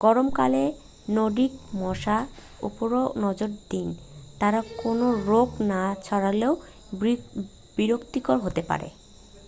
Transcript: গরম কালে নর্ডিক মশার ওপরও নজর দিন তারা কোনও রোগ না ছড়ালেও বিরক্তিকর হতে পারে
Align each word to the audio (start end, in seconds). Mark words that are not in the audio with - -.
গরম 0.03 0.27
কালে 0.31 0.63
নর্ডিক 1.07 1.51
মশার 1.75 2.25
ওপরও 2.59 3.03
নজর 3.23 3.51
দিন 3.71 3.87
তারা 4.41 4.59
কোনও 4.81 5.07
রোগ 5.27 5.49
না 5.71 5.81
ছড়ালেও 6.05 6.53
বিরক্তিকর 7.77 8.37
হতে 8.45 8.61
পারে 8.69 8.87